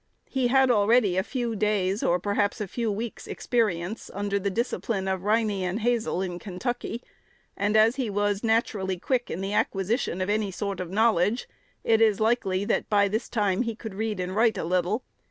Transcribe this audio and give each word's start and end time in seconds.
He 0.31 0.47
had 0.47 0.71
already 0.71 1.13
had 1.13 1.19
a 1.19 1.23
few 1.27 1.55
days', 1.55 2.01
or 2.01 2.17
perhaps 2.19 2.59
a 2.59 2.67
few 2.67 2.91
weeks' 2.91 3.27
experience, 3.27 4.09
under 4.11 4.39
the 4.39 4.49
discipline 4.49 5.07
of 5.07 5.21
Riney 5.21 5.63
and 5.63 5.81
Hazel, 5.81 6.23
in 6.23 6.39
Kentucky; 6.39 7.03
and, 7.55 7.77
as 7.77 7.97
he 7.97 8.09
was 8.09 8.43
naturally 8.43 8.97
quick 8.97 9.29
in 9.29 9.41
the 9.41 9.53
acquisition 9.53 10.19
of 10.19 10.27
any 10.27 10.49
sort 10.49 10.79
of 10.79 10.89
knowledge, 10.89 11.47
it 11.83 12.01
is 12.01 12.19
likely 12.19 12.65
that 12.65 12.89
by 12.89 13.07
this 13.07 13.29
time 13.29 13.61
he 13.61 13.75
could 13.75 13.93
read 13.93 14.19
and 14.19 14.35
write 14.35 14.57
a 14.57 14.63
little. 14.63 15.03